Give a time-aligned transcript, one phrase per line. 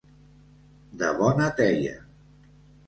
[1.03, 1.95] De bona teia.